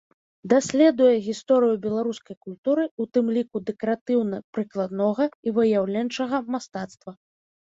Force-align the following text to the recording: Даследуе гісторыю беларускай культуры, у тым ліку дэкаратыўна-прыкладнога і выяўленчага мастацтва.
Даследуе 0.51 1.11
гісторыю 1.25 1.75
беларускай 1.83 2.35
культуры, 2.47 2.83
у 3.05 3.07
тым 3.17 3.25
ліку 3.35 3.57
дэкаратыўна-прыкладнога 3.67 5.25
і 5.47 5.55
выяўленчага 5.59 6.37
мастацтва. 6.57 7.11